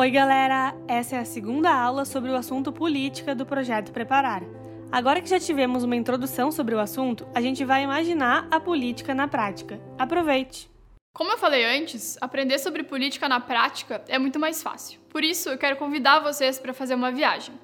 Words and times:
Oi, 0.00 0.10
galera! 0.10 0.74
Essa 0.88 1.16
é 1.16 1.18
a 1.18 1.26
segunda 1.26 1.70
aula 1.70 2.06
sobre 2.06 2.30
o 2.30 2.34
assunto 2.34 2.72
política 2.72 3.34
do 3.34 3.44
projeto 3.44 3.92
Preparar. 3.92 4.42
Agora 4.90 5.20
que 5.20 5.28
já 5.28 5.38
tivemos 5.38 5.84
uma 5.84 5.94
introdução 5.94 6.50
sobre 6.50 6.74
o 6.74 6.80
assunto, 6.80 7.28
a 7.34 7.40
gente 7.42 7.66
vai 7.66 7.82
imaginar 7.82 8.48
a 8.50 8.58
política 8.58 9.14
na 9.14 9.28
prática. 9.28 9.78
Aproveite! 9.98 10.70
Como 11.12 11.30
eu 11.30 11.36
falei 11.36 11.66
antes, 11.66 12.16
aprender 12.18 12.58
sobre 12.58 12.82
política 12.82 13.28
na 13.28 13.40
prática 13.40 14.02
é 14.08 14.18
muito 14.18 14.38
mais 14.38 14.62
fácil. 14.62 14.98
Por 15.10 15.22
isso, 15.22 15.50
eu 15.50 15.58
quero 15.58 15.76
convidar 15.76 16.20
vocês 16.20 16.58
para 16.58 16.72
fazer 16.72 16.94
uma 16.94 17.12
viagem. 17.12 17.54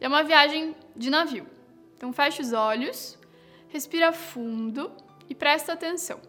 É 0.00 0.08
uma 0.08 0.24
viagem 0.24 0.74
de 0.96 1.10
navio. 1.10 1.46
Então, 1.96 2.12
feche 2.12 2.42
os 2.42 2.52
olhos, 2.52 3.16
respira 3.68 4.12
fundo 4.12 4.90
e 5.30 5.34
presta 5.36 5.74
atenção. 5.74 6.20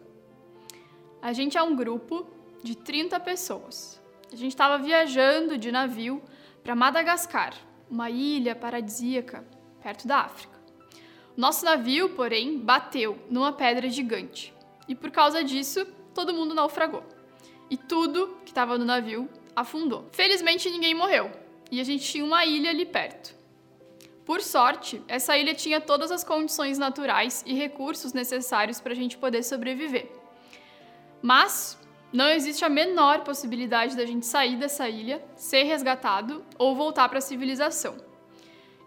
A 1.20 1.32
gente 1.32 1.58
é 1.58 1.62
um 1.64 1.74
grupo 1.74 2.24
de 2.62 2.76
30 2.76 3.18
pessoas. 3.18 4.05
A 4.32 4.36
gente 4.36 4.52
estava 4.52 4.78
viajando 4.78 5.56
de 5.56 5.70
navio 5.70 6.22
para 6.62 6.74
Madagascar, 6.74 7.54
uma 7.90 8.10
ilha 8.10 8.56
paradisíaca 8.56 9.46
perto 9.80 10.06
da 10.06 10.18
África. 10.18 10.58
Nosso 11.36 11.64
navio, 11.64 12.10
porém, 12.10 12.58
bateu 12.58 13.18
numa 13.30 13.52
pedra 13.52 13.88
gigante 13.88 14.52
e 14.88 14.94
por 14.94 15.10
causa 15.10 15.44
disso 15.44 15.86
todo 16.14 16.34
mundo 16.34 16.54
naufragou. 16.54 17.04
E 17.70 17.76
tudo 17.76 18.38
que 18.44 18.50
estava 18.50 18.78
no 18.78 18.84
navio 18.84 19.28
afundou. 19.54 20.08
Felizmente 20.12 20.70
ninguém 20.70 20.94
morreu 20.94 21.30
e 21.70 21.80
a 21.80 21.84
gente 21.84 22.04
tinha 22.04 22.24
uma 22.24 22.44
ilha 22.44 22.70
ali 22.70 22.86
perto. 22.86 23.34
Por 24.24 24.40
sorte, 24.40 25.00
essa 25.06 25.38
ilha 25.38 25.54
tinha 25.54 25.80
todas 25.80 26.10
as 26.10 26.24
condições 26.24 26.78
naturais 26.78 27.44
e 27.46 27.54
recursos 27.54 28.12
necessários 28.12 28.80
para 28.80 28.92
a 28.92 28.96
gente 28.96 29.16
poder 29.16 29.44
sobreviver. 29.44 30.10
Mas 31.22 31.78
não 32.12 32.28
existe 32.28 32.64
a 32.64 32.68
menor 32.68 33.20
possibilidade 33.20 33.96
da 33.96 34.06
gente 34.06 34.26
sair 34.26 34.56
dessa 34.56 34.88
ilha, 34.88 35.22
ser 35.34 35.64
resgatado 35.64 36.44
ou 36.58 36.74
voltar 36.74 37.08
para 37.08 37.18
a 37.18 37.22
civilização. 37.22 37.96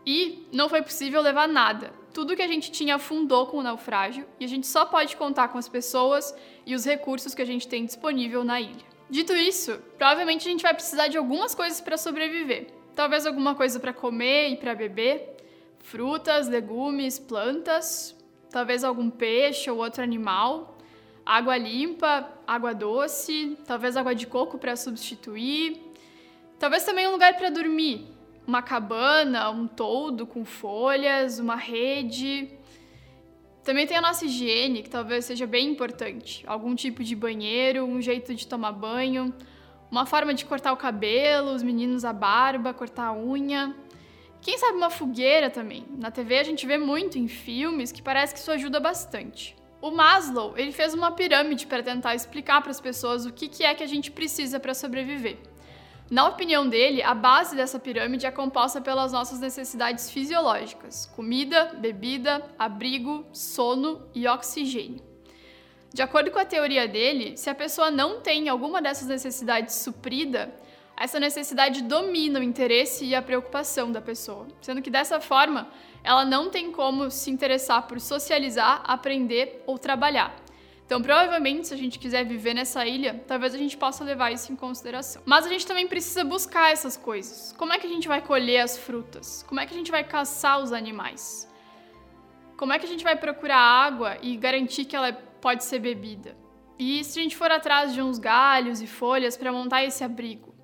E 0.05 0.48
não 0.52 0.70
foi 0.70 0.81
possível 0.81 1.22
levar 1.22 1.48
nada. 1.48 1.94
Tudo 2.14 2.36
que 2.36 2.42
a 2.42 2.48
gente 2.48 2.72
tinha 2.72 2.95
afundou 2.95 3.45
com 3.48 3.58
o 3.58 3.64
naufrágio 3.64 4.26
e 4.39 4.45
a 4.45 4.48
gente 4.48 4.66
só 4.66 4.86
pode 4.86 5.16
contar 5.16 5.50
com 5.50 5.58
as 5.58 5.70
pessoas 5.70 6.34
e 6.66 6.73
os 6.73 6.86
recursos 6.86 7.36
que 7.36 7.42
a 7.42 7.45
gente 7.45 7.67
tem 7.67 7.86
disponível 7.86 8.44
na 8.44 8.59
ilha. 8.59 8.89
Dito 9.09 9.33
isso, 9.33 9.80
provavelmente 9.98 10.48
a 10.48 10.52
gente 10.52 10.64
vai 10.64 10.73
precisar 10.73 11.08
de 11.08 11.17
algumas 11.17 11.54
coisas 11.54 11.81
para 11.81 11.98
sobreviver. 11.98 12.67
Talvez 12.95 13.26
alguma 13.26 13.56
coisa 13.56 13.80
para 13.80 13.94
comer 13.94 14.50
e 14.50 14.58
para 14.58 14.76
beber, 14.76 15.38
frutas, 15.80 16.48
legumes, 16.48 17.17
plantas, 17.20 18.16
talvez 18.52 18.83
algum 18.83 19.09
peixe 19.09 19.70
ou 19.70 19.78
outro 19.78 20.04
animal, 20.04 20.78
água 21.30 21.55
limpa, 21.58 22.27
água 22.47 22.73
doce, 22.73 23.55
talvez 23.67 23.95
água 23.95 24.16
de 24.16 24.25
coco 24.25 24.58
para 24.58 24.75
substituir, 24.75 25.80
talvez 26.58 26.83
também 26.83 27.08
um 27.08 27.11
lugar 27.11 27.38
para 27.38 27.52
dormir, 27.52 28.08
uma 28.47 28.63
cabana, 28.63 29.47
um 29.52 29.67
toldo 29.67 30.25
com 30.25 30.44
folhas, 30.44 31.38
uma 31.38 31.55
rede. 31.55 32.49
Também 33.63 33.86
tem 33.86 33.95
a 33.95 34.02
nossa 34.02 34.25
higiene, 34.25 34.81
que 34.81 34.89
talvez 34.89 35.25
seja 35.25 35.45
bem 35.45 35.69
importante. 35.69 36.44
Algum 36.47 36.73
tipo 36.73 37.03
de 37.03 37.16
banheiro, 37.16 37.86
um 37.86 38.02
jeito 38.02 38.33
de 38.33 38.47
tomar 38.47 38.71
banho, 38.71 39.31
uma 39.91 40.08
forma 40.08 40.33
de 40.33 40.45
cortar 40.45 40.73
o 40.73 40.77
cabelo, 40.77 41.52
os 41.52 41.61
meninos 41.61 42.03
a 42.03 42.11
barba, 42.11 42.73
cortar 42.73 43.05
a 43.09 43.14
unha. 43.14 43.75
Quem 44.41 44.58
sabe 44.58 44.77
uma 44.77 44.89
fogueira 44.89 45.52
também. 45.52 45.86
Na 45.95 46.09
TV 46.09 46.39
a 46.39 46.43
gente 46.43 46.66
vê 46.66 46.80
muito 46.80 47.19
em 47.19 47.27
filmes 47.27 47.91
que 47.91 48.02
parece 48.02 48.33
que 48.33 48.39
isso 48.39 48.52
ajuda 48.52 48.80
bastante. 48.80 49.59
O 49.81 49.91
Maslow, 49.91 50.58
ele 50.58 50.73
fez 50.73 50.94
uma 50.94 51.11
pirâmide 51.11 51.66
para 51.66 51.81
tentar 51.81 52.13
explicar 52.13 52.61
para 52.61 52.72
as 52.72 52.81
pessoas 52.81 53.25
o 53.25 53.31
que, 53.31 53.47
que 53.47 53.63
é 53.63 53.73
que 53.73 53.83
a 53.83 53.88
gente 53.88 54.11
precisa 54.11 54.59
para 54.59 54.73
sobreviver. 54.73 55.38
Na 56.11 56.27
opinião 56.27 56.67
dele, 56.67 57.02
a 57.03 57.13
base 57.13 57.55
dessa 57.55 57.80
pirâmide 57.80 58.25
é 58.25 58.31
composta 58.31 58.81
pelas 58.81 59.11
nossas 59.11 59.39
necessidades 59.39 60.09
fisiológicas: 60.09 61.05
comida, 61.16 61.75
bebida, 61.77 62.44
abrigo, 62.58 63.25
sono 63.31 64.02
e 64.13 64.27
oxigênio. 64.27 65.02
De 65.93 66.02
acordo 66.02 66.30
com 66.30 66.39
a 66.39 66.45
teoria 66.45 66.87
dele, 66.87 67.37
se 67.37 67.49
a 67.49 67.55
pessoa 67.55 67.89
não 67.89 68.21
tem 68.21 68.49
alguma 68.49 68.81
dessas 68.81 69.08
necessidades 69.08 69.75
suprida, 69.75 70.54
essa 70.99 71.17
necessidade 71.17 71.82
domina 71.82 72.42
o 72.42 72.43
interesse 72.43 73.05
e 73.05 73.15
a 73.15 73.21
preocupação 73.21 73.89
da 73.89 74.02
pessoa, 74.02 74.48
sendo 74.61 74.82
que 74.82 74.89
dessa 74.89 75.21
forma 75.21 75.70
ela 76.04 76.26
não 76.26 76.49
tem 76.49 76.73
como 76.73 77.10
se 77.10 77.32
interessar 77.32 77.87
por 77.87 78.02
socializar, 78.02 78.83
aprender 78.86 79.64
ou 79.65 79.80
trabalhar. 79.80 80.36
Então, 80.86 81.02
provavelmente, 81.02 81.67
se 81.67 81.73
a 81.73 81.77
gente 81.77 81.99
quiser 81.99 82.26
viver 82.26 82.54
nessa 82.54 82.86
ilha, 82.86 83.23
talvez 83.27 83.54
a 83.54 83.58
gente 83.58 83.77
possa 83.77 84.04
levar 84.04 84.32
isso 84.32 84.52
em 84.52 84.55
consideração. 84.55 85.21
Mas 85.26 85.45
a 85.45 85.49
gente 85.49 85.65
também 85.65 85.87
precisa 85.87 86.23
buscar 86.23 86.71
essas 86.71 86.98
coisas. 86.98 87.54
Como 87.58 87.71
é 87.71 87.80
que 87.80 87.87
a 87.87 87.89
gente 87.89 88.08
vai 88.08 88.21
colher 88.21 88.60
as 88.60 88.77
frutas? 88.77 89.43
Como 89.43 89.60
é 89.60 89.66
que 89.66 89.73
a 89.73 89.77
gente 89.77 89.92
vai 89.92 90.04
caçar 90.04 90.60
os 90.60 90.73
animais? 90.73 91.48
Como 92.58 92.73
é 92.73 92.80
que 92.80 92.86
a 92.86 92.89
gente 92.89 93.04
vai 93.05 93.16
procurar 93.16 93.58
água 93.58 94.17
e 94.21 94.36
garantir 94.36 94.83
que 94.83 94.95
ela 94.95 95.14
pode 95.14 95.64
ser 95.64 95.80
bebida? 95.80 96.36
E 96.77 97.04
se 97.05 97.20
a 97.20 97.23
gente 97.23 97.37
for 97.37 97.52
atrás 97.52 97.93
de 97.93 98.02
uns 98.02 98.20
galhos 98.20 98.81
e 98.81 98.87
folhas 98.87 99.37
para 99.37 99.52
montar 99.52 99.83
esse 99.83 100.04
abrigo? 100.04 100.58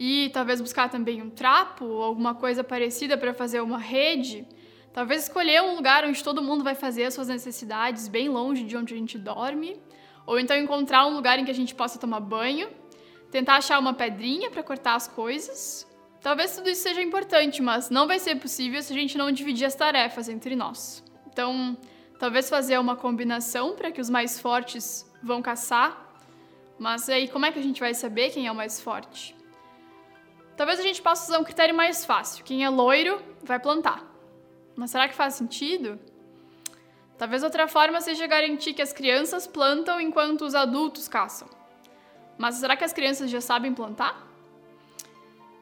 E 0.00 0.30
talvez 0.32 0.60
buscar 0.60 0.88
também 0.88 1.20
um 1.20 1.28
trapo 1.28 1.84
alguma 1.84 2.32
coisa 2.32 2.62
parecida 2.62 3.18
para 3.18 3.34
fazer 3.34 3.60
uma 3.60 3.78
rede? 3.78 4.46
Talvez 4.92 5.24
escolher 5.24 5.60
um 5.60 5.74
lugar 5.74 6.04
onde 6.04 6.22
todo 6.22 6.40
mundo 6.40 6.62
vai 6.62 6.76
fazer 6.76 7.02
as 7.06 7.14
suas 7.14 7.26
necessidades, 7.26 8.06
bem 8.06 8.28
longe 8.28 8.62
de 8.62 8.76
onde 8.76 8.94
a 8.94 8.96
gente 8.96 9.18
dorme. 9.18 9.76
Ou 10.24 10.38
então 10.38 10.56
encontrar 10.56 11.04
um 11.04 11.14
lugar 11.14 11.40
em 11.40 11.44
que 11.44 11.50
a 11.50 11.54
gente 11.54 11.74
possa 11.74 11.98
tomar 11.98 12.20
banho. 12.20 12.68
Tentar 13.32 13.56
achar 13.56 13.76
uma 13.80 13.92
pedrinha 13.92 14.52
para 14.52 14.62
cortar 14.62 14.94
as 14.94 15.08
coisas. 15.08 15.84
Talvez 16.20 16.54
tudo 16.54 16.70
isso 16.70 16.82
seja 16.82 17.02
importante, 17.02 17.60
mas 17.60 17.90
não 17.90 18.06
vai 18.06 18.20
ser 18.20 18.36
possível 18.36 18.80
se 18.80 18.92
a 18.92 18.96
gente 18.96 19.18
não 19.18 19.32
dividir 19.32 19.66
as 19.66 19.74
tarefas 19.74 20.28
entre 20.28 20.54
nós. 20.54 21.02
Então, 21.26 21.76
talvez 22.20 22.48
fazer 22.48 22.78
uma 22.78 22.94
combinação 22.94 23.74
para 23.74 23.90
que 23.90 24.00
os 24.00 24.08
mais 24.08 24.38
fortes 24.38 25.10
vão 25.20 25.42
caçar. 25.42 26.06
Mas 26.78 27.08
aí, 27.08 27.26
como 27.26 27.46
é 27.46 27.50
que 27.50 27.58
a 27.58 27.62
gente 27.62 27.80
vai 27.80 27.94
saber 27.94 28.30
quem 28.30 28.46
é 28.46 28.52
o 28.52 28.54
mais 28.54 28.80
forte? 28.80 29.37
Talvez 30.58 30.80
a 30.80 30.82
gente 30.82 31.00
possa 31.00 31.30
usar 31.30 31.38
um 31.38 31.44
critério 31.44 31.72
mais 31.72 32.04
fácil. 32.04 32.44
Quem 32.44 32.64
é 32.64 32.68
loiro 32.68 33.22
vai 33.44 33.60
plantar. 33.60 34.04
Mas 34.74 34.90
será 34.90 35.06
que 35.06 35.14
faz 35.14 35.34
sentido? 35.34 36.00
Talvez 37.16 37.44
outra 37.44 37.68
forma 37.68 38.00
seja 38.00 38.26
garantir 38.26 38.74
que 38.74 38.82
as 38.82 38.92
crianças 38.92 39.46
plantam 39.46 40.00
enquanto 40.00 40.42
os 40.42 40.56
adultos 40.56 41.06
caçam. 41.06 41.48
Mas 42.36 42.56
será 42.56 42.76
que 42.76 42.82
as 42.82 42.92
crianças 42.92 43.30
já 43.30 43.40
sabem 43.40 43.72
plantar? 43.72 44.20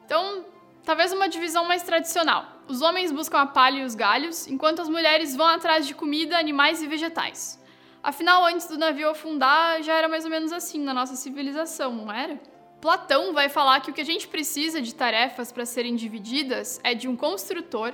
Então, 0.03 0.43
talvez 0.83 1.13
uma 1.13 1.29
divisão 1.29 1.63
mais 1.65 1.83
tradicional. 1.83 2.47
Os 2.67 2.81
homens 2.81 3.11
buscam 3.11 3.41
a 3.41 3.45
palha 3.45 3.81
e 3.81 3.85
os 3.85 3.93
galhos, 3.93 4.47
enquanto 4.47 4.81
as 4.81 4.89
mulheres 4.89 5.35
vão 5.35 5.45
atrás 5.45 5.85
de 5.85 5.93
comida, 5.93 6.39
animais 6.39 6.81
e 6.81 6.87
vegetais. 6.87 7.63
Afinal, 8.01 8.43
antes 8.45 8.67
do 8.67 8.79
navio 8.79 9.11
afundar, 9.11 9.79
já 9.83 9.93
era 9.93 10.09
mais 10.09 10.25
ou 10.25 10.31
menos 10.31 10.51
assim 10.51 10.79
na 10.79 10.93
nossa 10.93 11.15
civilização, 11.15 11.93
não 11.93 12.11
era? 12.11 12.56
Platão 12.81 13.33
vai 13.33 13.49
falar 13.49 13.81
que 13.81 13.89
o 13.89 13.93
que 13.93 14.01
a 14.01 14.05
gente 14.05 14.27
precisa 14.27 14.81
de 14.81 14.93
tarefas 14.93 15.51
para 15.51 15.65
serem 15.65 15.95
divididas 15.95 16.79
é 16.83 16.93
de 16.93 17.07
um 17.07 17.15
construtor, 17.15 17.93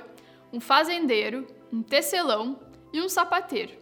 um 0.52 0.60
fazendeiro, 0.60 1.46
um 1.72 1.82
tecelão 1.82 2.60
e 2.92 3.00
um 3.00 3.08
sapateiro. 3.08 3.72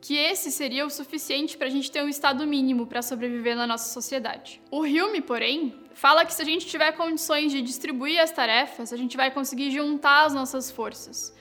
Que 0.00 0.16
esse 0.16 0.52
seria 0.52 0.86
o 0.86 0.90
suficiente 0.90 1.56
para 1.56 1.66
a 1.66 1.70
gente 1.70 1.90
ter 1.90 2.02
um 2.02 2.08
estado 2.08 2.46
mínimo 2.46 2.86
para 2.86 3.02
sobreviver 3.02 3.56
na 3.56 3.66
nossa 3.66 3.92
sociedade. 3.92 4.62
O 4.70 4.82
Hume, 4.82 5.20
porém, 5.20 5.74
fala 5.94 6.24
que 6.24 6.32
se 6.32 6.42
a 6.42 6.44
gente 6.44 6.66
tiver 6.66 6.92
condições 6.92 7.50
de 7.50 7.60
distribuir 7.60 8.20
as 8.20 8.30
tarefas, 8.30 8.92
a 8.92 8.96
gente 8.96 9.16
vai 9.16 9.32
conseguir 9.32 9.72
juntar 9.72 10.26
as 10.26 10.32
nossas 10.32 10.70
forças 10.70 11.34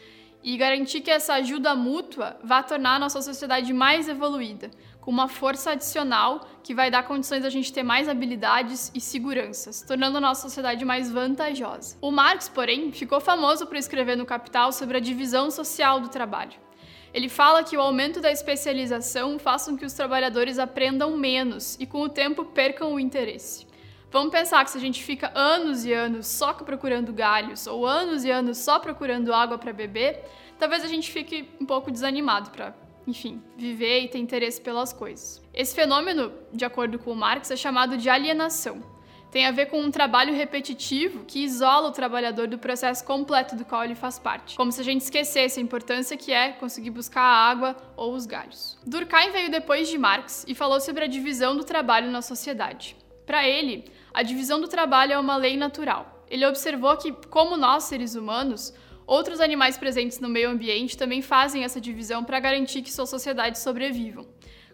e 0.46 0.58
garantir 0.58 1.02
que 1.02 1.10
essa 1.10 1.34
ajuda 1.34 1.76
mútua 1.76 2.40
vá 2.44 2.62
tornar 2.62 2.96
a 2.96 3.00
nossa 3.00 3.20
sociedade 3.22 3.74
mais 3.74 4.08
evoluída, 4.08 4.70
com 5.06 5.12
uma 5.12 5.28
força 5.28 5.72
adicional 5.72 6.48
que 6.64 6.74
vai 6.74 6.90
dar 6.90 7.04
condições 7.04 7.46
a 7.46 7.50
gente 7.52 7.72
ter 7.72 7.84
mais 7.84 8.10
habilidades 8.10 8.92
e 8.96 9.00
seguranças, 9.00 9.84
tornando 9.84 10.18
a 10.18 10.22
nossa 10.22 10.42
sociedade 10.42 10.84
mais 10.84 11.12
vantajosa. 11.12 11.96
O 12.02 12.10
Marx, 12.10 12.50
porém, 12.50 12.92
ficou 12.92 13.22
famoso 13.22 13.68
por 13.68 13.78
escrever 13.78 14.18
no 14.18 14.26
Capital 14.26 14.72
sobre 14.72 14.98
a 14.98 15.00
divisão 15.00 15.52
social 15.52 16.00
do 16.00 16.10
trabalho. 16.10 16.54
Ele 17.14 17.30
fala 17.30 17.64
que 17.64 17.78
o 17.78 17.82
aumento 17.82 18.20
da 18.20 18.32
especialização 18.32 19.38
faz 19.38 19.66
com 19.66 19.78
que 19.78 19.86
os 19.86 19.94
trabalhadores 19.94 20.58
aprendam 20.58 21.16
menos 21.16 21.78
e, 21.80 21.86
com 21.86 22.02
o 22.02 22.10
tempo, 22.10 22.44
percam 22.44 22.92
o 22.92 23.00
interesse. 23.00 23.68
Vamos 24.12 24.32
pensar 24.32 24.66
que 24.66 24.72
se 24.72 24.78
a 24.80 24.82
gente 24.82 25.04
fica 25.04 25.32
anos 25.36 25.86
e 25.86 25.94
anos 25.94 26.26
só 26.26 26.52
procurando 26.52 27.14
galhos 27.14 27.68
ou 27.68 27.86
anos 27.86 28.26
e 28.26 28.32
anos 28.32 28.58
só 28.58 28.80
procurando 28.80 29.32
água 29.32 29.60
para 29.60 29.72
beber, 29.72 30.24
talvez 30.58 30.84
a 30.84 30.88
gente 30.88 31.12
fique 31.12 31.48
um 31.62 31.66
pouco 31.66 31.92
desanimado 31.92 32.50
para 32.50 32.74
enfim, 33.08 33.42
viver 33.58 34.02
e 34.02 34.08
ter 34.08 34.18
interesse 34.18 34.60
pelas 34.60 34.92
coisas. 34.92 35.42
Esse 35.54 35.76
fenômeno, 35.76 36.32
de 36.52 36.66
acordo 36.66 36.98
com 37.00 37.14
Marx, 37.14 37.52
é 37.52 37.56
chamado 37.56 37.98
de 37.98 38.10
alienação. 38.10 38.96
Tem 39.32 39.46
a 39.46 39.52
ver 39.52 39.66
com 39.66 39.82
um 39.82 39.92
trabalho 39.92 40.34
repetitivo 40.34 41.26
que 41.26 41.44
isola 41.44 41.90
o 41.90 41.92
trabalhador 41.92 42.48
do 42.48 42.58
processo 42.58 43.04
completo 43.04 43.56
do 43.56 43.66
qual 43.66 43.84
ele 43.84 43.94
faz 43.94 44.18
parte, 44.18 44.56
como 44.56 44.72
se 44.72 44.80
a 44.80 44.84
gente 44.84 45.02
esquecesse 45.02 45.60
a 45.60 45.64
importância 45.64 46.16
que 46.16 46.32
é 46.32 46.54
conseguir 46.54 46.92
buscar 46.92 47.22
a 47.22 47.50
água 47.50 47.76
ou 47.98 48.14
os 48.14 48.26
galhos. 48.26 48.78
Durkheim 48.86 49.32
veio 49.32 49.52
depois 49.52 49.90
de 49.90 49.98
Marx 49.98 50.46
e 50.48 50.56
falou 50.56 50.80
sobre 50.80 51.04
a 51.04 51.08
divisão 51.08 51.56
do 51.58 51.66
trabalho 51.66 52.10
na 52.10 52.22
sociedade. 52.22 52.96
Para 53.26 53.46
ele, 53.46 53.92
a 54.14 54.24
divisão 54.24 54.62
do 54.62 54.70
trabalho 54.70 55.12
é 55.12 55.20
uma 55.20 55.36
lei 55.36 55.58
natural. 55.58 56.24
Ele 56.30 56.46
observou 56.46 56.96
que, 56.96 57.12
como 57.30 57.58
nós, 57.58 57.84
seres 57.84 58.16
humanos, 58.16 58.74
outros 59.06 59.40
animais 59.40 59.78
presentes 59.78 60.20
no 60.20 60.30
meio 60.30 60.50
ambiente 60.50 60.98
também 60.98 61.22
fazem 61.22 61.64
essa 61.64 61.80
divisão 61.80 62.24
para 62.24 62.40
garantir 62.40 62.82
que 62.82 62.92
suas 62.92 63.10
sociedades 63.10 63.62
sobrevivam, 63.62 64.28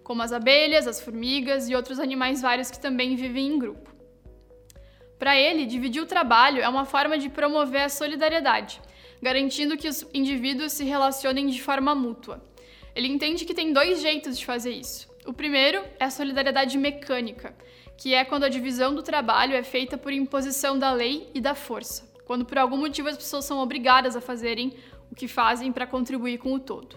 como 0.04 0.22
as 0.22 0.32
abelhas, 0.32 0.88
as 0.88 1.02
formigas 1.02 1.70
e 1.70 1.76
outros 1.76 2.00
animais 2.00 2.42
vários 2.42 2.72
que 2.72 2.80
também 2.80 3.16
vivem 3.16 3.48
em 3.48 3.60
grupo. 3.60 3.92
Para 5.20 5.38
ele, 5.38 5.66
dividir 5.66 6.02
o 6.02 6.08
trabalho 6.08 6.62
é 6.62 6.68
uma 6.68 6.86
forma 6.86 7.18
de 7.18 7.30
promover 7.30 7.84
a 7.84 7.90
solidariedade, 7.90 8.82
garantindo 9.22 9.78
que 9.78 9.88
os 9.88 10.08
indivíduos 10.14 10.72
se 10.72 10.84
relacionem 10.84 11.48
de 11.48 11.62
forma 11.62 11.94
mútua. 11.94 12.44
Ele 12.96 13.08
entende 13.08 13.46
que 13.46 13.54
tem 13.54 13.72
dois 13.72 14.02
jeitos 14.02 14.38
de 14.38 14.46
fazer 14.46 14.72
isso. 14.72 15.08
O 15.26 15.32
primeiro 15.32 15.84
é 16.00 16.06
a 16.06 16.10
solidariedade 16.10 16.78
mecânica, 16.78 17.56
que 17.96 18.16
é 18.16 18.26
quando 18.26 18.46
a 18.46 18.50
divisão 18.50 18.96
do 18.96 19.04
trabalho 19.04 19.56
é 19.56 19.62
feita 19.62 19.96
por 19.96 20.12
imposição 20.12 20.80
da 20.80 20.92
lei 20.92 21.30
e 21.36 21.40
da 21.40 21.54
força, 21.54 22.11
quando 22.32 22.46
por 22.46 22.58
algum 22.58 22.78
motivo 22.78 23.10
as 23.10 23.18
pessoas 23.18 23.44
são 23.44 23.60
obrigadas 23.60 24.16
a 24.16 24.22
fazerem 24.22 24.74
o 25.12 25.16
que 25.16 25.28
fazem 25.28 25.70
para 25.70 25.86
contribuir 25.86 26.38
com 26.38 26.54
o 26.54 26.60
todo. 26.62 26.96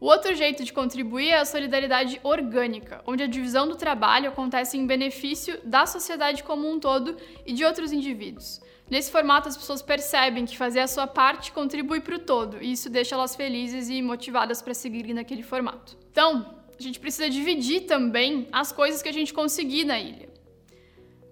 O 0.00 0.06
outro 0.06 0.34
jeito 0.34 0.64
de 0.64 0.72
contribuir 0.72 1.28
é 1.28 1.38
a 1.38 1.44
solidariedade 1.44 2.20
orgânica, 2.24 3.00
onde 3.06 3.22
a 3.22 3.28
divisão 3.28 3.68
do 3.68 3.76
trabalho 3.76 4.28
acontece 4.28 4.76
em 4.76 4.84
benefício 4.84 5.60
da 5.62 5.86
sociedade 5.86 6.42
como 6.42 6.68
um 6.68 6.80
todo 6.80 7.16
e 7.46 7.52
de 7.52 7.64
outros 7.64 7.92
indivíduos. 7.92 8.60
Nesse 8.90 9.08
formato, 9.08 9.48
as 9.48 9.56
pessoas 9.56 9.82
percebem 9.82 10.44
que 10.44 10.58
fazer 10.58 10.80
a 10.80 10.88
sua 10.88 11.06
parte 11.06 11.52
contribui 11.52 12.00
para 12.00 12.16
o 12.16 12.18
todo, 12.18 12.60
e 12.60 12.72
isso 12.72 12.90
deixa 12.90 13.14
elas 13.14 13.36
felizes 13.36 13.88
e 13.88 14.02
motivadas 14.02 14.60
para 14.60 14.74
seguir 14.74 15.14
naquele 15.14 15.44
formato. 15.44 15.96
Então, 16.10 16.56
a 16.76 16.82
gente 16.82 16.98
precisa 16.98 17.30
dividir 17.30 17.82
também 17.82 18.48
as 18.50 18.72
coisas 18.72 19.00
que 19.00 19.08
a 19.08 19.12
gente 19.12 19.32
conseguir 19.32 19.84
na 19.84 20.00
ilha. 20.00 20.28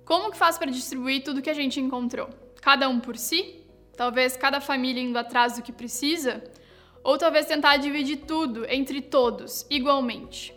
Como 0.05 0.31
que 0.31 0.37
faz 0.37 0.57
para 0.57 0.71
distribuir 0.71 1.25
tudo 1.25 1.43
que 1.43 1.51
a 1.51 1.55
gente 1.55 1.81
encontrou? 1.81 2.31
Cada 2.65 2.89
um 2.89 2.99
por 2.99 3.19
si? 3.19 3.61
Talvez 3.95 4.39
cada 4.39 4.59
família 4.59 5.03
indo 5.03 5.19
atrás 5.19 5.55
do 5.55 5.63
que 5.63 5.71
precisa? 5.71 6.43
Ou 7.03 7.19
talvez 7.19 7.45
tentar 7.45 7.77
dividir 7.77 8.21
tudo 8.27 8.65
entre 8.71 9.03
todos, 9.03 9.67
igualmente. 9.69 10.55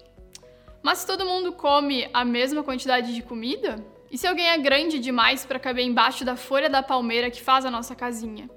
Mas 0.81 0.99
se 0.99 1.05
todo 1.05 1.25
mundo 1.25 1.51
come 1.51 2.09
a 2.13 2.23
mesma 2.23 2.63
quantidade 2.63 3.13
de 3.13 3.21
comida? 3.21 3.85
E 4.09 4.17
se 4.17 4.25
alguém 4.25 4.47
é 4.47 4.57
grande 4.57 4.99
demais 4.99 5.45
para 5.45 5.59
caber 5.59 5.83
embaixo 5.83 6.23
da 6.23 6.37
folha 6.37 6.69
da 6.69 6.81
palmeira 6.81 7.29
que 7.29 7.41
faz 7.41 7.65
a 7.65 7.71
nossa 7.71 7.93
casinha? 7.93 8.49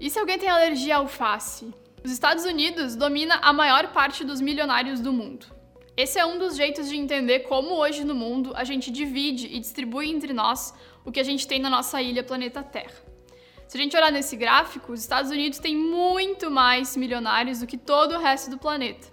E 0.00 0.08
se 0.08 0.16
alguém 0.16 0.38
tem 0.38 0.48
alergia 0.48 0.94
à 0.94 0.98
alface? 0.98 1.74
Os 2.04 2.12
Estados 2.12 2.44
Unidos 2.44 2.94
domina 2.94 3.40
a 3.42 3.52
maior 3.52 3.88
parte 3.88 4.22
dos 4.22 4.40
milionários 4.40 5.00
do 5.00 5.12
mundo. 5.12 5.46
Esse 5.96 6.16
é 6.16 6.24
um 6.24 6.38
dos 6.38 6.54
jeitos 6.54 6.88
de 6.88 6.96
entender 6.96 7.40
como 7.40 7.74
hoje 7.74 8.04
no 8.04 8.14
mundo 8.14 8.52
a 8.54 8.62
gente 8.62 8.88
divide 8.88 9.48
e 9.48 9.58
distribui 9.58 10.08
entre 10.08 10.32
nós 10.32 10.72
o 11.08 11.12
que 11.12 11.20
a 11.20 11.24
gente 11.24 11.48
tem 11.48 11.58
na 11.58 11.70
nossa 11.70 12.02
ilha 12.02 12.22
planeta 12.22 12.62
Terra. 12.62 12.92
Se 13.66 13.76
a 13.76 13.80
gente 13.80 13.96
olhar 13.96 14.12
nesse 14.12 14.36
gráfico, 14.36 14.92
os 14.92 15.00
Estados 15.00 15.30
Unidos 15.30 15.58
têm 15.58 15.74
muito 15.74 16.50
mais 16.50 16.96
milionários 16.96 17.60
do 17.60 17.66
que 17.66 17.78
todo 17.78 18.14
o 18.14 18.18
resto 18.18 18.50
do 18.50 18.58
planeta. 18.58 19.08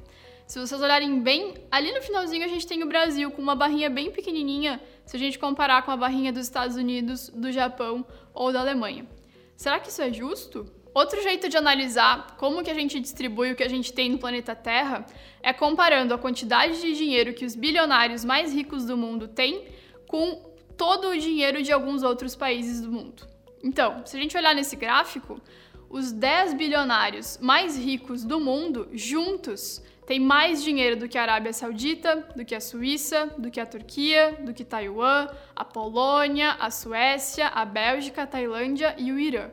Se 0.46 0.60
vocês 0.60 0.82
olharem 0.82 1.22
bem, 1.22 1.54
ali 1.72 1.94
no 1.94 2.02
finalzinho 2.02 2.44
a 2.44 2.50
gente 2.50 2.68
tem 2.68 2.84
o 2.84 2.88
Brasil 2.88 3.32
com 3.32 3.42
uma 3.42 3.56
barrinha 3.56 3.90
bem 3.90 4.12
pequenininha, 4.12 4.82
se 5.06 5.16
a 5.16 5.20
gente 5.20 5.40
comparar 5.40 5.84
com 5.84 5.92
a 5.92 5.98
barrinha 5.98 6.34
dos 6.34 6.44
Estados 6.44 6.76
Unidos, 6.76 7.30
do 7.30 7.52
Japão 7.52 8.06
ou 8.34 8.52
da 8.52 8.60
Alemanha. 8.60 9.08
Será 9.56 9.80
que 9.80 9.90
isso 9.90 10.02
é 10.02 10.12
justo? 10.12 10.70
Outro 10.94 11.22
jeito 11.24 11.48
de 11.48 11.58
analisar 11.58 12.36
como 12.38 12.64
que 12.64 12.70
a 12.70 12.74
gente 12.74 13.00
distribui 13.00 13.52
o 13.52 13.56
que 13.56 13.64
a 13.64 13.70
gente 13.70 13.92
tem 13.92 14.10
no 14.10 14.18
planeta 14.18 14.54
Terra 14.54 15.06
é 15.42 15.54
comparando 15.54 16.14
a 16.14 16.18
quantidade 16.18 16.80
de 16.80 16.94
dinheiro 16.94 17.34
que 17.34 17.46
os 17.46 17.56
bilionários 17.56 18.24
mais 18.24 18.54
ricos 18.54 18.86
do 18.86 18.98
mundo 18.98 19.28
têm 19.28 19.66
com 20.08 20.55
todo 20.78 21.10
o 21.10 21.18
dinheiro 21.18 21.62
de 21.62 21.72
alguns 21.72 22.04
outros 22.04 22.36
países 22.36 22.82
do 22.82 22.92
mundo. 22.92 23.28
Então, 23.64 24.06
se 24.06 24.16
a 24.16 24.20
gente 24.20 24.38
olhar 24.38 24.54
nesse 24.54 24.76
gráfico, 24.76 25.42
os 25.90 26.12
10 26.12 26.54
bilionários 26.54 27.38
mais 27.42 27.78
ricos 27.78 28.24
do 28.24 28.40
mundo, 28.40 28.88
juntos, 28.94 29.82
têm 30.06 30.20
mais 30.20 30.64
dinheiro 30.64 30.96
do 30.96 31.10
que 31.10 31.18
a 31.18 31.22
Arábia 31.22 31.54
Saudita, 31.54 32.28
do 32.36 32.46
que 32.46 32.54
a 32.54 32.62
Suíça, 32.62 33.34
do 33.38 33.50
que 33.50 33.60
a 33.60 33.66
Turquia, 33.66 34.38
do 34.42 34.54
que 34.54 34.64
Taiwan, 34.64 35.28
a 35.56 35.66
Polônia, 35.66 36.52
a 36.60 36.70
Suécia, 36.70 37.48
a 37.48 37.66
Bélgica, 37.66 38.24
a 38.24 38.28
Tailândia 38.28 38.96
e 38.98 39.12
o 39.12 39.20
Irã. 39.20 39.50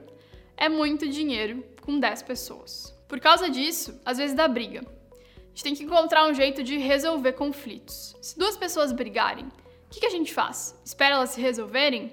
É 0.57 0.69
muito 0.69 1.09
dinheiro 1.09 1.65
com 1.81 1.99
10 1.99 2.23
pessoas. 2.23 2.95
Por 3.09 3.21
causa 3.21 3.49
disso, 3.49 4.01
às 4.05 4.19
vezes 4.19 4.35
dá 4.35 4.47
briga. 4.47 4.81
A 4.81 5.49
gente 5.49 5.65
tem 5.65 5.75
que 5.75 5.85
encontrar 5.85 6.27
um 6.27 6.35
jeito 6.35 6.63
de 6.63 6.79
resolver 6.79 7.33
conflitos. 7.33 8.17
Se 8.23 8.39
duas 8.39 8.57
pessoas 8.57 8.91
brigarem, 8.91 9.49
que, 9.93 10.01
que 10.01 10.07
a 10.07 10.11
gente 10.11 10.33
faz? 10.33 10.81
Espera 10.85 11.17
elas 11.17 11.31
se 11.31 11.41
resolverem? 11.41 12.13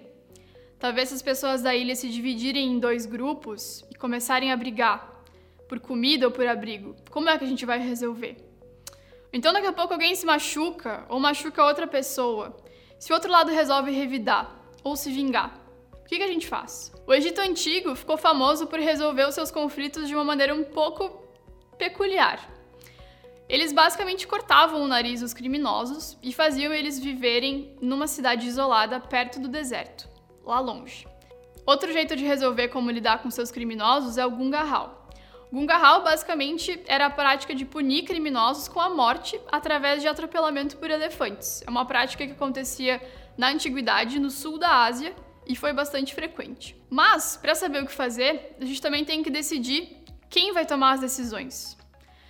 Talvez 0.77 1.11
as 1.13 1.21
pessoas 1.21 1.61
da 1.61 1.73
ilha 1.73 1.95
se 1.95 2.09
dividirem 2.09 2.73
em 2.73 2.79
dois 2.79 3.05
grupos 3.05 3.85
e 3.89 3.95
começarem 3.95 4.51
a 4.51 4.57
brigar 4.57 5.23
por 5.67 5.79
comida 5.79 6.27
ou 6.27 6.31
por 6.31 6.45
abrigo. 6.45 6.95
Como 7.09 7.29
é 7.29 7.37
que 7.37 7.43
a 7.45 7.47
gente 7.47 7.65
vai 7.65 7.79
resolver? 7.79 8.37
Então 9.31 9.53
daqui 9.53 9.67
a 9.67 9.73
pouco 9.73 9.93
alguém 9.93 10.13
se 10.13 10.25
machuca 10.25 11.05
ou 11.07 11.19
machuca 11.19 11.63
outra 11.63 11.87
pessoa. 11.87 12.57
Se 12.99 13.11
o 13.11 13.15
outro 13.15 13.31
lado 13.31 13.49
resolve 13.49 13.91
revidar 13.91 14.53
ou 14.83 14.95
se 14.95 15.09
vingar, 15.11 15.57
o 15.93 16.03
que, 16.05 16.17
que 16.17 16.23
a 16.23 16.27
gente 16.27 16.47
faz? 16.47 16.91
O 17.07 17.13
Egito 17.13 17.39
Antigo 17.39 17.95
ficou 17.95 18.17
famoso 18.17 18.67
por 18.67 18.79
resolver 18.79 19.25
os 19.27 19.35
seus 19.35 19.51
conflitos 19.51 20.07
de 20.07 20.15
uma 20.15 20.23
maneira 20.23 20.53
um 20.53 20.63
pouco 20.63 21.23
peculiar. 21.77 22.58
Eles 23.49 23.73
basicamente 23.73 24.27
cortavam 24.27 24.83
o 24.83 24.87
nariz 24.87 25.21
dos 25.21 25.33
criminosos 25.33 26.15
e 26.21 26.31
faziam 26.31 26.71
eles 26.71 26.99
viverem 26.99 27.75
numa 27.81 28.05
cidade 28.05 28.47
isolada 28.47 28.99
perto 28.99 29.39
do 29.39 29.47
deserto 29.47 30.07
lá 30.45 30.59
longe. 30.59 31.07
Outro 31.65 31.91
jeito 31.91 32.15
de 32.15 32.23
resolver 32.23 32.67
como 32.67 32.91
lidar 32.91 33.23
com 33.23 33.31
seus 33.31 33.51
criminosos 33.51 34.17
é 34.19 34.25
o 34.25 34.31
gungarral. 34.31 35.09
Gungarral 35.51 36.03
basicamente 36.03 36.79
era 36.85 37.07
a 37.07 37.09
prática 37.09 37.55
de 37.55 37.65
punir 37.65 38.03
criminosos 38.03 38.67
com 38.67 38.79
a 38.79 38.89
morte 38.89 39.39
através 39.51 40.01
de 40.01 40.07
atropelamento 40.07 40.77
por 40.77 40.91
elefantes. 40.91 41.63
É 41.65 41.69
uma 41.69 41.85
prática 41.85 42.25
que 42.25 42.33
acontecia 42.33 43.01
na 43.35 43.49
antiguidade 43.49 44.19
no 44.19 44.29
sul 44.29 44.59
da 44.59 44.83
Ásia 44.83 45.15
e 45.47 45.55
foi 45.55 45.73
bastante 45.73 46.13
frequente. 46.13 46.79
Mas, 46.87 47.35
para 47.35 47.55
saber 47.55 47.81
o 47.81 47.87
que 47.87 47.91
fazer, 47.91 48.55
a 48.61 48.65
gente 48.65 48.81
também 48.81 49.03
tem 49.03 49.23
que 49.23 49.31
decidir 49.31 50.03
quem 50.29 50.53
vai 50.53 50.67
tomar 50.67 50.93
as 50.93 50.99
decisões. 50.99 51.75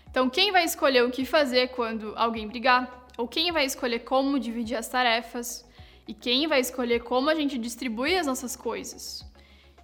Então, 0.09 0.29
quem 0.29 0.51
vai 0.51 0.63
escolher 0.63 1.03
o 1.03 1.11
que 1.11 1.25
fazer 1.25 1.69
quando 1.69 2.13
alguém 2.15 2.47
brigar? 2.47 3.07
Ou 3.17 3.27
quem 3.27 3.51
vai 3.51 3.65
escolher 3.65 3.99
como 3.99 4.39
dividir 4.39 4.75
as 4.75 4.87
tarefas? 4.87 5.67
e 6.09 6.13
quem 6.15 6.47
vai 6.47 6.59
escolher 6.59 7.03
como 7.03 7.29
a 7.29 7.35
gente 7.35 7.55
distribui 7.55 8.15
as 8.17 8.25
nossas 8.25 8.55
coisas. 8.55 9.23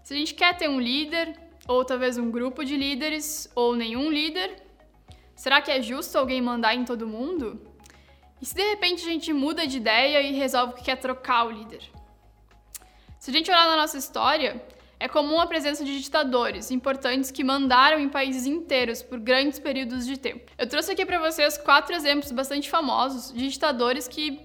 Se 0.04 0.12
a 0.12 0.18
gente 0.18 0.34
quer 0.34 0.58
ter 0.58 0.68
um 0.68 0.80
líder, 0.80 1.40
ou 1.68 1.86
talvez 1.86 2.18
um 2.18 2.32
grupo 2.32 2.66
de 2.66 2.76
líderes, 2.76 3.48
ou 3.54 3.76
nenhum 3.76 4.10
líder, 4.12 4.60
será 5.36 5.62
que 5.62 5.70
é 5.70 5.80
justo 5.84 6.18
alguém 6.18 6.42
mandar 6.42 6.74
em 6.74 6.84
todo 6.84 7.08
mundo? 7.08 7.62
E 8.42 8.46
se 8.48 8.56
de 8.56 8.64
repente 8.64 9.04
a 9.04 9.12
gente 9.12 9.32
muda 9.32 9.68
de 9.68 9.78
ideia 9.78 10.20
e 10.24 10.34
resolve 10.34 10.74
que 10.74 10.86
quer 10.86 10.96
trocar 10.96 11.46
o 11.46 11.52
líder? 11.52 11.84
Se 13.20 13.30
a 13.30 13.34
gente 13.34 13.52
olhar 13.52 13.68
na 13.68 13.78
nossa 13.78 14.00
história, 14.00 14.66
é 15.00 15.08
comum 15.08 15.40
a 15.40 15.48
presença 15.48 15.84
de 15.84 16.00
ditadores 16.00 16.72
importantes 16.72 17.32
que 17.32 17.44
mandaram 17.44 18.00
em 18.00 18.08
países 18.08 18.46
inteiros 18.46 19.02
por 19.02 19.20
grandes 19.20 19.60
períodos 19.60 20.06
de 20.06 20.18
tempo. 20.18 20.52
Eu 20.58 20.68
trouxe 20.68 20.92
aqui 20.92 21.06
para 21.06 21.20
vocês 21.20 21.58
quatro 21.58 21.96
exemplos 21.96 22.32
bastante 22.32 22.70
famosos 22.70 23.34
de 23.34 23.48
ditadores 23.50 24.08
que 24.08 24.40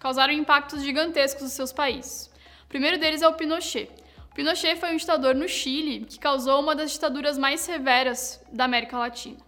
causaram 0.00 0.32
impactos 0.34 0.82
gigantescos 0.82 1.42
nos 1.42 1.52
seus 1.52 1.72
países. 1.72 2.30
O 2.64 2.68
primeiro 2.68 2.98
deles 2.98 3.22
é 3.22 3.28
o 3.28 3.34
Pinochet. 3.34 3.88
O 4.30 4.34
Pinochet 4.34 4.76
foi 4.76 4.92
um 4.92 4.96
ditador 4.96 5.34
no 5.34 5.48
Chile 5.48 6.04
que 6.04 6.18
causou 6.18 6.60
uma 6.60 6.74
das 6.74 6.92
ditaduras 6.92 7.38
mais 7.38 7.60
severas 7.60 8.42
da 8.52 8.64
América 8.64 8.98
Latina. 8.98 9.38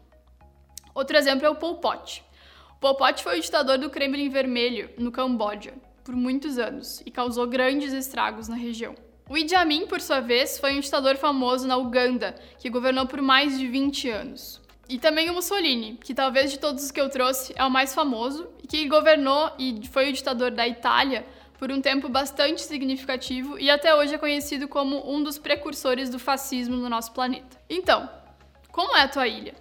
Outro 0.95 1.17
exemplo 1.17 1.45
é 1.45 1.51
o 1.51 1.57
Pol 1.57 1.75
Pot. 1.75 2.25
O 2.71 2.77
Pol 2.81 2.95
Pot 2.95 3.23
foi 3.23 3.39
o 3.39 3.43
ditador 3.43 3.77
do 3.77 3.91
Kremlin 3.91 4.31
Vermelho, 4.31 4.89
no 4.97 5.13
Camboja, 5.13 5.75
por 6.03 6.17
muitos 6.17 6.57
anos 6.59 7.03
e 7.05 7.11
causou 7.11 7.47
grandes 7.47 7.93
estragos 7.93 8.49
na 8.49 8.57
região. 8.57 8.95
O 9.29 9.37
Idi 9.37 9.57
Amin, 9.57 9.89
por 9.89 10.01
sua 10.01 10.21
vez, 10.21 10.57
foi 10.57 10.77
um 10.77 10.81
ditador 10.81 11.17
famoso 11.17 11.67
na 11.67 11.77
Uganda, 11.77 12.37
que 12.59 12.71
governou 12.71 13.07
por 13.07 13.21
mais 13.21 13.59
de 13.59 13.67
20 13.67 14.09
anos. 14.09 14.61
E 14.89 14.99
também 14.99 15.29
o 15.29 15.35
Mussolini, 15.35 15.99
que 16.05 16.15
talvez 16.15 16.49
de 16.53 16.61
todos 16.61 16.85
os 16.85 16.91
que 16.93 17.01
eu 17.01 17.11
trouxe 17.11 17.53
é 17.57 17.65
o 17.65 17.71
mais 17.71 17.93
famoso 17.93 18.47
e 18.63 18.69
que 18.69 18.89
governou 18.89 19.51
e 19.59 19.85
foi 19.89 20.11
o 20.11 20.13
ditador 20.13 20.53
da 20.53 20.69
Itália 20.69 21.27
por 21.59 21.73
um 21.73 21.81
tempo 21.81 22.09
bastante 22.09 22.63
significativo 22.63 23.59
e 23.59 23.69
até 23.69 23.93
hoje 23.97 24.15
é 24.15 24.19
conhecido 24.19 24.69
como 24.69 25.13
um 25.13 25.21
dos 25.25 25.39
precursores 25.39 26.09
do 26.09 26.21
fascismo 26.21 26.77
no 26.77 26.89
nosso 26.89 27.11
planeta. 27.11 27.61
Então, 27.69 28.09
como 28.71 28.97
é 28.97 29.03
a 29.03 29.09
tua 29.09 29.27
ilha? 29.27 29.57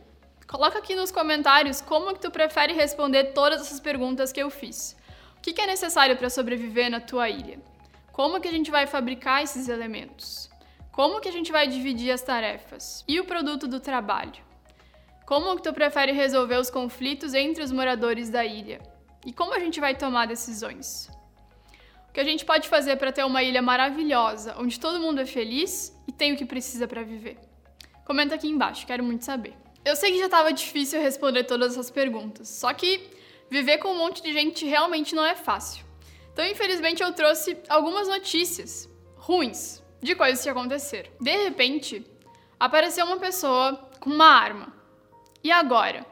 Coloca 0.45 0.77
aqui 0.77 0.93
nos 0.93 1.11
comentários 1.11 1.81
como 1.81 2.13
que 2.13 2.19
tu 2.19 2.29
prefere 2.29 2.73
responder 2.73 3.33
todas 3.33 3.61
essas 3.61 3.79
perguntas 3.79 4.31
que 4.31 4.43
eu 4.43 4.51
fiz. 4.51 4.95
O 5.39 5.41
que 5.41 5.59
é 5.59 5.65
necessário 5.65 6.15
para 6.15 6.29
sobreviver 6.29 6.91
na 6.91 6.99
tua 6.99 7.27
ilha? 7.29 7.59
Como 8.15 8.39
que 8.39 8.47
a 8.47 8.51
gente 8.51 8.71
vai 8.71 8.87
fabricar 8.87 9.43
esses 9.43 9.67
elementos? 9.67 10.49
Como 10.89 11.19
que 11.19 11.27
a 11.27 11.31
gente 11.33 11.51
vai 11.51 11.67
dividir 11.67 12.11
as 12.11 12.21
tarefas? 12.21 13.03
E 13.05 13.19
o 13.19 13.25
produto 13.25 13.67
do 13.67 13.81
trabalho? 13.81 14.41
Como 15.25 15.53
que 15.57 15.63
tu 15.63 15.73
prefere 15.73 16.13
resolver 16.13 16.55
os 16.55 16.69
conflitos 16.69 17.33
entre 17.33 17.61
os 17.61 17.73
moradores 17.73 18.29
da 18.29 18.45
ilha? 18.45 18.79
E 19.25 19.33
como 19.33 19.53
a 19.53 19.59
gente 19.59 19.81
vai 19.81 19.95
tomar 19.95 20.27
decisões? 20.27 21.09
que 22.13 22.21
a 22.21 22.23
gente 22.23 22.45
pode 22.45 22.69
fazer 22.69 22.95
para 22.95 23.11
ter 23.11 23.25
uma 23.25 23.43
ilha 23.43 23.61
maravilhosa, 23.61 24.55
onde 24.57 24.79
todo 24.79 25.01
mundo 25.01 25.19
é 25.19 25.25
feliz 25.25 25.93
e 26.07 26.13
tem 26.13 26.31
o 26.31 26.37
que 26.37 26.45
precisa 26.45 26.87
para 26.87 27.03
viver? 27.03 27.37
Comenta 28.05 28.35
aqui 28.35 28.47
embaixo, 28.47 28.87
quero 28.87 29.03
muito 29.03 29.25
saber. 29.25 29.53
Eu 29.83 29.97
sei 29.97 30.13
que 30.13 30.19
já 30.19 30.27
estava 30.27 30.53
difícil 30.53 31.01
responder 31.01 31.43
todas 31.43 31.73
essas 31.73 31.91
perguntas, 31.91 32.47
só 32.47 32.73
que 32.73 33.09
viver 33.51 33.79
com 33.79 33.89
um 33.89 33.97
monte 33.97 34.23
de 34.23 34.31
gente 34.31 34.65
realmente 34.65 35.13
não 35.13 35.25
é 35.25 35.35
fácil. 35.35 35.84
Então, 36.35 36.45
infelizmente, 36.45 37.01
eu 37.01 37.13
trouxe 37.13 37.57
algumas 37.69 38.09
notícias 38.09 38.89
ruins 39.15 39.81
de 40.01 40.13
coisas 40.15 40.43
que 40.43 40.49
aconteceram. 40.49 41.09
De 41.17 41.31
repente, 41.31 42.05
apareceu 42.59 43.05
uma 43.05 43.15
pessoa 43.15 43.89
com 44.01 44.09
uma 44.09 44.27
arma. 44.27 44.73
E 45.41 45.49
agora? 45.49 46.05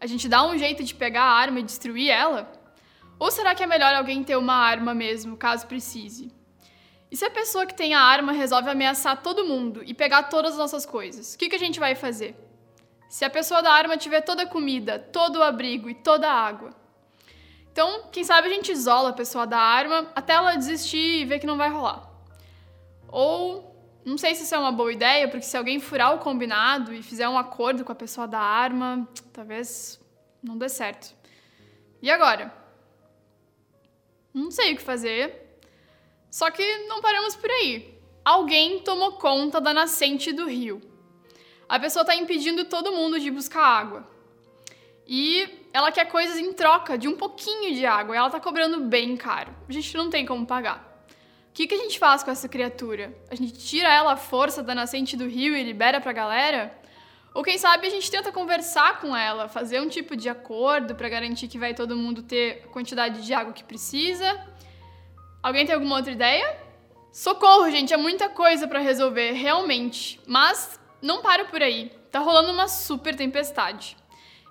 A 0.00 0.06
gente 0.06 0.30
dá 0.30 0.46
um 0.46 0.56
jeito 0.56 0.82
de 0.82 0.94
pegar 0.94 1.24
a 1.24 1.34
arma 1.34 1.60
e 1.60 1.62
destruir 1.62 2.08
ela? 2.08 2.50
Ou 3.18 3.30
será 3.30 3.54
que 3.54 3.62
é 3.62 3.66
melhor 3.66 3.94
alguém 3.94 4.24
ter 4.24 4.34
uma 4.34 4.54
arma 4.54 4.94
mesmo, 4.94 5.36
caso 5.36 5.66
precise? 5.66 6.32
E 7.10 7.16
se 7.16 7.26
a 7.26 7.30
pessoa 7.30 7.66
que 7.66 7.74
tem 7.74 7.92
a 7.92 8.00
arma 8.00 8.32
resolve 8.32 8.70
ameaçar 8.70 9.22
todo 9.22 9.46
mundo 9.46 9.82
e 9.84 9.92
pegar 9.92 10.22
todas 10.22 10.52
as 10.52 10.58
nossas 10.58 10.86
coisas, 10.86 11.34
o 11.34 11.38
que, 11.38 11.50
que 11.50 11.56
a 11.56 11.58
gente 11.58 11.78
vai 11.78 11.94
fazer? 11.94 12.34
Se 13.10 13.26
a 13.26 13.28
pessoa 13.28 13.60
da 13.60 13.70
arma 13.70 13.98
tiver 13.98 14.22
toda 14.22 14.44
a 14.44 14.46
comida, 14.46 14.98
todo 14.98 15.40
o 15.40 15.42
abrigo 15.42 15.90
e 15.90 15.94
toda 15.94 16.30
a 16.30 16.32
água. 16.32 16.79
Então, 17.72 18.04
quem 18.10 18.24
sabe 18.24 18.48
a 18.48 18.50
gente 18.50 18.72
isola 18.72 19.10
a 19.10 19.12
pessoa 19.12 19.46
da 19.46 19.58
arma 19.58 20.10
até 20.14 20.32
ela 20.32 20.56
desistir 20.56 21.20
e 21.20 21.24
ver 21.24 21.38
que 21.38 21.46
não 21.46 21.56
vai 21.56 21.70
rolar. 21.70 22.10
Ou, 23.08 23.74
não 24.04 24.18
sei 24.18 24.34
se 24.34 24.44
isso 24.44 24.54
é 24.54 24.58
uma 24.58 24.72
boa 24.72 24.92
ideia, 24.92 25.28
porque 25.28 25.46
se 25.46 25.56
alguém 25.56 25.78
furar 25.78 26.14
o 26.14 26.18
combinado 26.18 26.92
e 26.92 27.02
fizer 27.02 27.28
um 27.28 27.38
acordo 27.38 27.84
com 27.84 27.92
a 27.92 27.94
pessoa 27.94 28.26
da 28.26 28.40
arma, 28.40 29.08
talvez 29.32 30.00
não 30.42 30.58
dê 30.58 30.68
certo. 30.68 31.14
E 32.02 32.10
agora? 32.10 32.52
Não 34.32 34.50
sei 34.50 34.72
o 34.72 34.76
que 34.76 34.82
fazer. 34.82 35.58
Só 36.30 36.50
que 36.50 36.78
não 36.86 37.00
paramos 37.00 37.36
por 37.36 37.50
aí. 37.50 37.98
Alguém 38.24 38.80
tomou 38.80 39.12
conta 39.12 39.60
da 39.60 39.74
nascente 39.74 40.32
do 40.32 40.46
rio. 40.46 40.80
A 41.68 41.78
pessoa 41.78 42.02
está 42.02 42.14
impedindo 42.14 42.64
todo 42.64 42.92
mundo 42.92 43.18
de 43.18 43.30
buscar 43.30 43.62
água. 43.62 44.08
E 45.12 45.66
ela 45.72 45.90
quer 45.90 46.04
coisas 46.04 46.38
em 46.38 46.52
troca 46.52 46.96
de 46.96 47.08
um 47.08 47.16
pouquinho 47.16 47.74
de 47.74 47.84
água. 47.84 48.14
E 48.14 48.18
ela 48.18 48.28
está 48.28 48.38
cobrando 48.38 48.84
bem 48.84 49.16
caro. 49.16 49.52
A 49.68 49.72
gente 49.72 49.96
não 49.96 50.08
tem 50.08 50.24
como 50.24 50.46
pagar. 50.46 51.04
O 51.48 51.52
que, 51.52 51.66
que 51.66 51.74
a 51.74 51.78
gente 51.78 51.98
faz 51.98 52.22
com 52.22 52.30
essa 52.30 52.48
criatura? 52.48 53.12
A 53.28 53.34
gente 53.34 53.52
tira 53.54 53.88
ela 53.92 54.12
à 54.12 54.16
força 54.16 54.62
da 54.62 54.72
nascente 54.72 55.16
do 55.16 55.26
rio 55.26 55.56
e 55.56 55.64
libera 55.64 56.00
pra 56.00 56.12
galera? 56.12 56.72
Ou 57.34 57.42
quem 57.42 57.58
sabe 57.58 57.88
a 57.88 57.90
gente 57.90 58.08
tenta 58.08 58.30
conversar 58.30 59.00
com 59.00 59.16
ela, 59.16 59.48
fazer 59.48 59.80
um 59.80 59.88
tipo 59.88 60.14
de 60.14 60.28
acordo 60.28 60.94
para 60.94 61.08
garantir 61.08 61.48
que 61.48 61.58
vai 61.58 61.74
todo 61.74 61.96
mundo 61.96 62.22
ter 62.22 62.62
a 62.64 62.68
quantidade 62.68 63.26
de 63.26 63.34
água 63.34 63.52
que 63.52 63.64
precisa. 63.64 64.46
Alguém 65.42 65.66
tem 65.66 65.74
alguma 65.74 65.96
outra 65.96 66.12
ideia? 66.12 66.56
Socorro, 67.12 67.68
gente, 67.68 67.92
é 67.92 67.96
muita 67.96 68.28
coisa 68.28 68.68
para 68.68 68.78
resolver, 68.78 69.32
realmente. 69.32 70.20
Mas 70.24 70.78
não 71.02 71.20
para 71.20 71.46
por 71.46 71.60
aí. 71.60 71.90
Tá 72.12 72.20
rolando 72.20 72.52
uma 72.52 72.68
super 72.68 73.16
tempestade. 73.16 73.96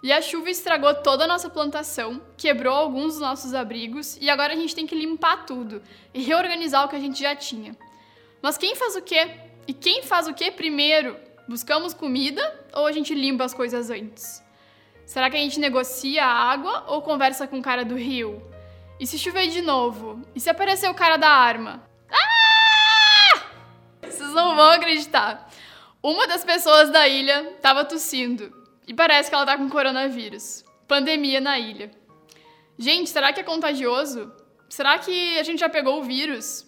E 0.02 0.14
a 0.14 0.22
chuva 0.22 0.50
estragou 0.50 0.94
toda 0.96 1.26
a 1.26 1.28
nossa 1.28 1.50
plantação, 1.50 2.22
quebrou 2.38 2.74
alguns 2.74 3.14
dos 3.14 3.22
nossos 3.22 3.54
abrigos 3.54 4.18
e 4.22 4.30
agora 4.30 4.54
a 4.54 4.56
gente 4.56 4.74
tem 4.74 4.88
que 4.88 4.96
limpar 4.96 5.46
tudo 5.46 5.82
e 6.14 6.24
reorganizar 6.24 6.86
o 6.86 6.88
que 6.88 6.96
a 6.96 7.00
gente 7.00 7.20
já 7.22 7.36
tinha. 7.36 7.76
Mas 8.42 8.58
quem 8.58 8.76
faz 8.76 8.96
o 8.96 9.02
quê? 9.02 9.30
E 9.68 9.74
quem 9.74 10.04
faz 10.04 10.26
o 10.28 10.34
quê 10.34 10.52
primeiro? 10.52 11.18
Buscamos 11.50 11.94
comida 11.94 12.42
ou 12.74 12.86
a 12.86 12.94
gente 12.94 13.14
limpa 13.14 13.44
as 13.44 13.54
coisas 13.54 13.90
antes? 13.90 14.42
Será 15.06 15.30
que 15.30 15.36
a 15.36 15.40
gente 15.40 15.60
negocia 15.60 16.24
a 16.24 16.52
água 16.52 16.86
ou 16.88 17.02
conversa 17.02 17.46
com 17.46 17.60
o 17.60 17.62
cara 17.62 17.84
do 17.84 17.96
rio? 17.96 18.42
E 19.00 19.06
se 19.06 19.20
chover 19.20 19.48
de 19.48 19.62
novo? 19.62 20.22
E 20.34 20.40
se 20.40 20.50
aparecer 20.50 20.90
o 20.90 20.94
cara 20.94 21.18
da 21.18 21.30
arma? 21.30 21.84
Ah! 22.10 23.42
Vocês 24.02 24.30
não 24.34 24.56
vão 24.56 24.72
acreditar. 24.72 25.50
Uma 26.02 26.26
das 26.26 26.46
pessoas 26.46 26.90
da 26.90 27.06
ilha 27.06 27.52
estava 27.58 27.84
tossindo 27.84 28.59
e 28.90 28.94
parece 28.96 29.30
que 29.30 29.36
ela 29.36 29.46
tá 29.46 29.56
com 29.56 29.70
coronavírus. 29.70 30.66
Pandemia 30.88 31.40
na 31.40 31.60
ilha. 31.60 31.92
Gente, 32.76 33.08
será 33.12 33.32
que 33.32 33.40
é 33.40 33.44
contagioso? 33.44 34.34
Será 34.68 34.98
que 34.98 35.38
a 35.38 35.44
gente 35.44 35.60
já 35.60 35.70
pegou 35.70 36.00
o 36.00 36.04
vírus? 36.04 36.68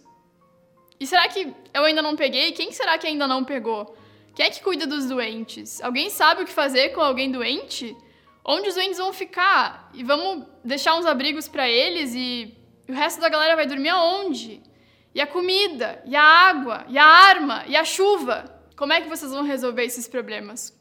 E 1.00 1.08
será 1.08 1.28
que 1.28 1.52
eu 1.74 1.84
ainda 1.84 2.00
não 2.00 2.16
peguei? 2.16 2.52
Quem 2.52 2.72
será 2.72 3.00
que 3.00 3.08
ainda 3.08 3.28
não 3.28 3.44
pegou? 3.44 3.98
Quem 4.36 4.46
é 4.46 4.52
que 4.52 4.62
cuida 4.62 4.86
dos 4.86 5.08
doentes? 5.08 5.82
Alguém 5.82 6.12
sabe 6.12 6.44
o 6.44 6.46
que 6.46 6.52
fazer 6.52 6.90
com 6.90 7.02
alguém 7.02 7.32
doente? 7.32 7.98
Onde 8.46 8.70
os 8.70 8.76
doentes 8.76 9.00
vão 9.00 9.12
ficar? 9.12 9.90
E 9.96 10.04
vamos 10.04 10.46
deixar 10.64 10.96
uns 10.96 11.08
abrigos 11.08 11.48
para 11.48 11.68
eles 11.68 12.14
e 12.14 12.56
o 12.88 12.94
resto 12.94 13.20
da 13.20 13.30
galera 13.30 13.56
vai 13.56 13.66
dormir 13.66 13.90
aonde? 13.90 14.62
E 15.16 15.20
a 15.20 15.26
comida, 15.26 16.04
e 16.06 16.16
a 16.16 16.22
água, 16.24 16.86
e 16.88 17.00
a 17.00 17.04
arma, 17.04 17.64
e 17.68 17.76
a 17.76 17.84
chuva? 17.84 18.62
Como 18.78 18.94
é 18.94 19.02
que 19.02 19.10
vocês 19.10 19.32
vão 19.32 19.44
resolver 19.44 19.86
esses 19.86 20.08
problemas? 20.08 20.80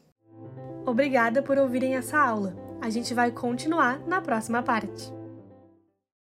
Obrigada 0.86 1.42
por 1.42 1.58
ouvirem 1.58 1.96
essa 1.96 2.18
aula. 2.18 2.54
A 2.80 2.88
gente 2.88 3.12
vai 3.12 3.30
continuar 3.30 4.00
na 4.06 4.20
próxima 4.20 4.62
parte. 4.62 5.19